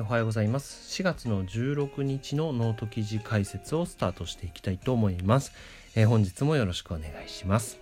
[0.00, 1.02] おはようございます。
[1.02, 5.52] 4月の16日のノート記事解説をスタートしていきたいと思います、
[5.94, 7.78] えー、本日もよろしくお願いします。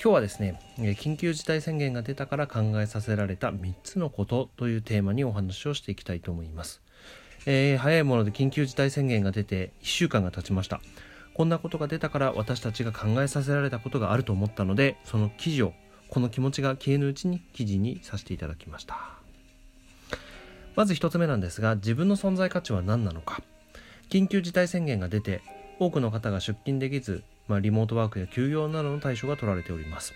[0.00, 6.80] 今日はですね緊急事態宣言が出たから考えさせられた3つのことというテーマにお話をしていきたいと思います、
[7.44, 10.80] えー、早いもので緊急事態宣言が出て1週間が経ちました。
[11.34, 15.72] こんなことが出たから私たちが考えさせられたことがあると思ったのでその記事を
[16.08, 19.19] この気持ちが消えぬうちに記事にさせていただきました。
[20.76, 23.42] まず1つ目なんですが自分の存在価値は何なのか。
[24.08, 25.40] 緊急事態宣言が出て
[25.78, 30.12] 多くの方が出勤できず、まあ、リモートワークや休業などの対処が取られております。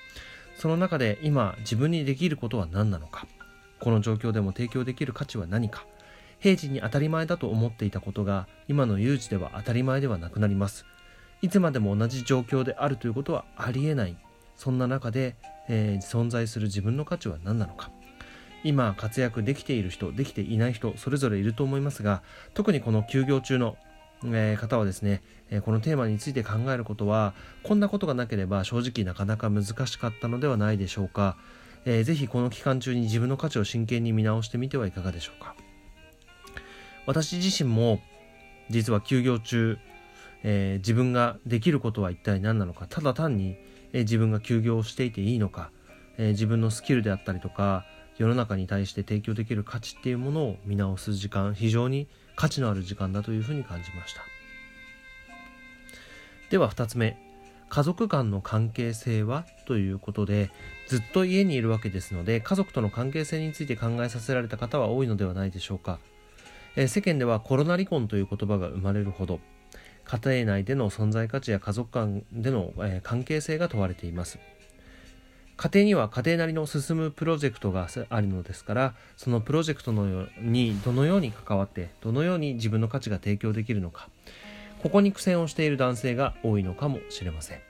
[0.57, 3.27] その中で今自分にできることは何なのか。
[3.81, 5.87] この状況でも提供できる価値は何か。
[6.39, 10.85] 平時に当たり前だと思っていたことが今の有事では当たり前ではなくなります。
[11.43, 14.17] いつまでも同じ状況であるということはありえない。
[14.57, 15.37] そんな中で
[15.69, 17.91] えー、存在する自分の価値は何なのか。
[18.65, 22.23] 今活躍できている人できていない人それぞれいると思いますが
[22.55, 23.77] 特にこの休業中の、
[24.25, 31.37] えー、方はですね、えー、このテーマについて考えることはこんなことがなければ正直なかなか難しかったのではないでしょうか、
[31.85, 35.55] えー、ぜひこの期間中に自分の価値を真剣に見直してみてはいかがでしょうか。
[37.07, 38.01] 私自身も
[38.71, 39.77] 実は休業中、
[40.43, 42.87] えー、自分ができることは一体何なのか。
[42.89, 43.59] ただ単に
[43.95, 45.71] え自分が休業をしていていいのか、
[46.19, 54.23] え自分のスキルであったりとか世の中に対して提供できる価値っていうものを見直す時間非常に価値のある時間だというふうに感じました。
[56.51, 57.25] では2つ目。
[57.75, 60.53] 家族間の関係性はということで
[60.87, 65.99] ずっと家にいるわけですので家族との関係性について考えさせられた方は多いのではないでしょうか、
[66.77, 69.41] え世間ではコロナ離婚という言葉が生まれるほど
[70.05, 74.39] 家庭内での存在価値や家族間での、え関係性が問われています。
[75.57, 84.09] 家庭には家庭なりの進むプロジェクトがあるのですからそのプロジェクトのようにどのように関わってどのように自分の価値が提供できるのか
[84.83, 87.61] ここに苦戦をしている男性が多いのかもしれません。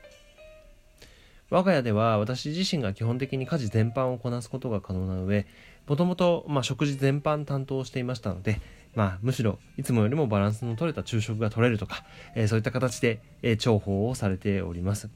[1.50, 5.47] 我が家では私自身が基本的に家事全般をこなすことが可能な上
[5.87, 8.60] もともと食事全般担当していましたので
[8.94, 12.04] まあ、むしろいつもよりもバランスの取れた昼食が取れるとか、
[12.34, 15.10] えー、そういった形で、えー、重宝をされております、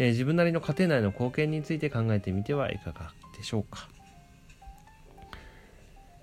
[0.00, 3.86] えー、自分なりの家庭内の貢献について考えてみてはいかがでしょうか、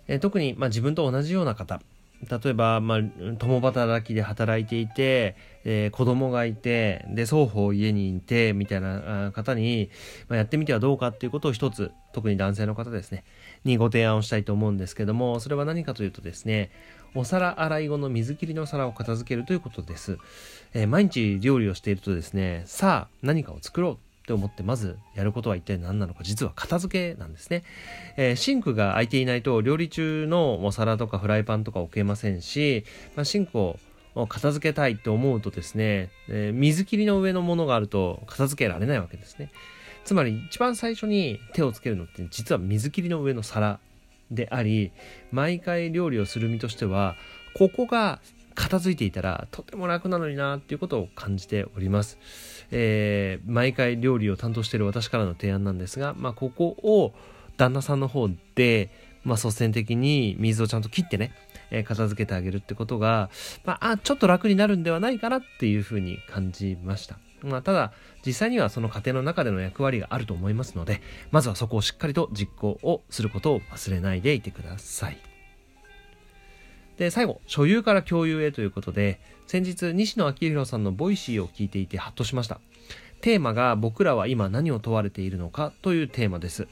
[0.07, 1.79] え特に、まあ、自分と同じような方。
[2.27, 2.99] 例えば、まあ、
[3.38, 9.91] 共働きで働いていて、えー、子供がいて、で、双方家にいて、みたいな方に、
[10.27, 13.23] まあ、やってみてはどうかっていうことを一つ、特に男性の方ですね、
[13.63, 16.71] にご提案をしたいと思うんですけども、それは何かというとですね、
[17.17, 20.19] お皿洗い後の水切りの皿を片付けるということです。
[20.73, 23.97] えー、毎日料理をしているとですね、さあ、何かを作ろうっ
[24.28, 27.63] て思ってまずやることは一体何なのか実は片付けなんですね、
[28.17, 32.83] えー、シンクが空いていないと料理中のお皿とかフライパンとか置けませんし、
[33.16, 33.79] まあ、シンクを
[34.27, 39.50] 片付けたいって思うとですね、えー、水切りの上のものがあると片付けられないわけですね
[40.03, 43.79] つまり一番最初に手をつけるのって実は水切りの上の皿
[44.31, 44.91] であり
[45.31, 47.15] 毎回料理をする身としては
[47.53, 48.19] ここが
[48.57, 52.17] 片付いていたらとても楽なのになっていうことを感じております。
[52.71, 57.13] えー、毎回料理を担当している私からの提案なんですが、まあ、ここを
[57.55, 58.89] 旦那さんの方で、
[59.23, 61.33] まあ、率先的に水をちゃんと切ってね、
[61.69, 63.29] えー、片付けてあげるってことが、
[63.63, 67.19] まあ、あ、ちょっと楽になるんではないかなっていうふうに感じました。
[67.42, 67.94] まあ、ただ、
[68.25, 75.18] 実際にはその家庭の中での役割があると思いますので、まずはそこをしっかりと実行をすることを忘れないでいてください。
[76.98, 82.59] で、最後、所有から共有へということで、先日、西野亮廣さんの Voicy を聞いていてハッとしました。
[83.22, 86.68] テーマが僕らは今何を問われているのかというテーマです。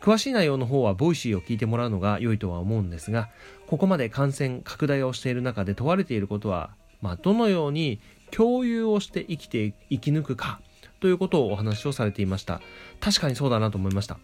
[0.00, 3.28] 詳しい内容の方は Voicy を聞いてもらうのが良いとは思うんですが、
[3.66, 6.70] ここまで感染拡大をしている中で問われていることは、
[7.02, 10.60] まあ、どのように共有をして生きて生き抜くか
[11.00, 12.60] ということをお話をされていました。
[13.00, 14.18] 確かにそうだなと思いました。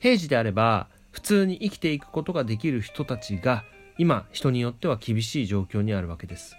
[0.00, 3.64] 平時であれば、普通に生きていくことができる人たちが
[3.98, 6.56] 今人によっては厳しい状況にあるわけです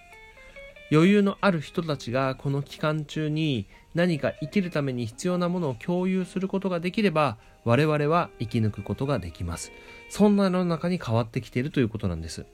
[0.91, 9.71] 余裕のある人たちがこの期間中に何か生きるために必要なものを共有することができれば我々は生き抜くことができます
[10.09, 12.45] そんな世の中に変わってきているということなんです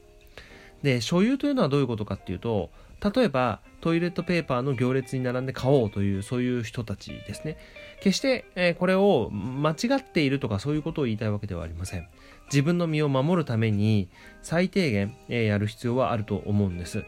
[0.84, 2.70] で所有というのはどういうことかっていうと
[3.02, 7.58] 例えばトイレットペーパーの行列に並んで買おうというそういう人たちですね。
[8.02, 12.08] 決して、えこれを間違っているとかそういうことを言いたいわけではありません。
[12.48, 14.10] 自分の身を守るために
[14.42, 17.06] 最低限、えやる必要はあると思うんです。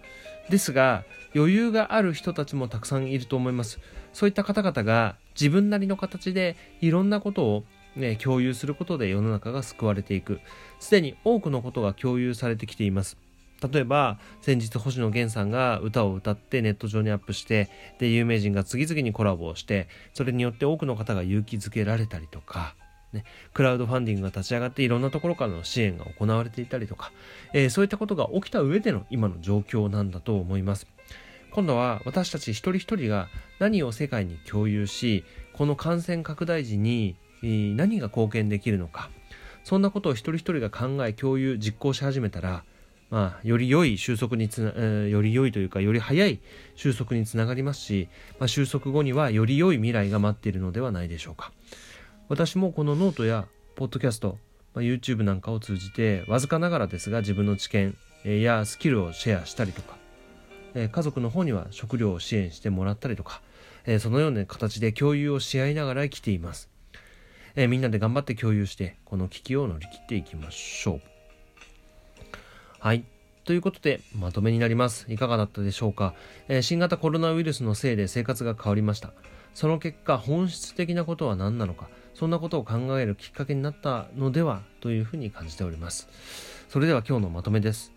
[0.49, 1.03] ですが
[1.35, 3.79] 余裕がある人たちもたくさんいると思います。
[4.13, 7.63] そういった方々が自分なりの形でいろんなことを
[7.95, 10.39] ね、共有することで世の中が救われていく。
[10.79, 13.17] すでに多くのことが共有されてきています。
[13.61, 17.69] 例えば先日星野源さんが歌を歌ってネット上にアップして
[17.99, 22.75] で有名人が次々にコラボをしてそれによって多くの方が勇気づけられたりとか
[23.13, 27.11] ね、クラウドファンディングが立ち上がっていろんなところからの支援が行われていたりとか、
[27.53, 30.87] えー、そういったことが起きた上での今の状況なんだと思います。
[31.51, 33.27] 今度は私たち一人一人が
[33.59, 39.09] 何を世界に共有し、この感染拡大時に何が貢献できるのか、
[39.65, 42.63] そんなことを一人一人が考え、共有、実行し始めたら、
[43.11, 46.39] まあ、より良い収束につな、えー、より良いというか、より早い
[46.75, 48.07] 収束につながりますし、
[48.39, 51.51] まあ、収束後にはより良い未来が待っているのではないでしょうか。
[52.29, 54.37] 私もこのノートやポッドキャスト、
[54.73, 59.97] まあ、YouTube なんかを通じてわずかながらですが自分の知見やスキルをシェアしたりとか
[60.73, 63.41] 家族の方には食料を支援してもらったりとか
[63.99, 66.69] そのような形で共有をし合いながら生きています
[67.55, 71.20] みんなで頑張って共有してこの危機を乗り切っていきましょう
[72.83, 73.03] はい。
[73.43, 75.05] ということでまとめになります。
[75.07, 76.15] いかがだったでしょうか？
[76.47, 79.13] え新型コロナウイルスのせいで生活が変わりました。
[79.53, 81.89] その結果本質的なことは何なのか？
[82.15, 86.09] そんなことを考えるきっかけになったのではというふうに感じております。
[86.69, 87.91] それでは今日のまとめです。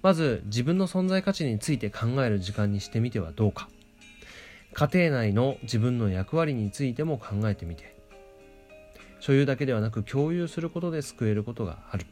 [0.00, 3.68] まず自分の存在価値について考える時間にしてみてはどうか。
[4.72, 7.94] 家庭内の自分の役割についても考えてみて。
[9.20, 12.06] 所有だけではなく共有することで救えることがある。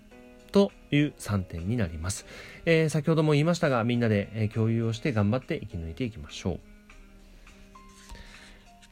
[0.50, 2.26] という3点になります、
[2.64, 6.60] えー、先ほども言いましたがみんなで共有をして頑張って生き抜いていきましょう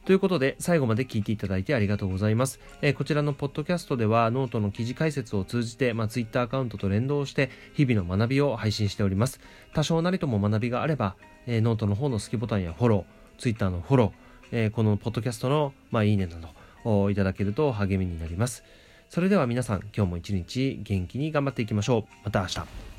[0.09, 2.59] ということで、最後まで聞いていただいてありがとうございます。
[2.81, 9.39] えー、こちらのポッドキャストでは、ノートの記事解説を通じて、まあ、Twitter アカウントと連動して、日々の学びを配信しております。
[9.75, 11.15] 多少なりとも学びがあれば、
[11.45, 14.11] えー、ノートの方の好きボタンやフォロー、Twitter のフォロー、
[14.51, 16.49] えー、このポッドキャストの、まあ、いいねなど
[16.85, 18.63] をいただけると励みになります。
[19.09, 22.11] それでは皆さん、今日も一日元気に頑張っていきましょう。
[22.23, 22.98] また明日。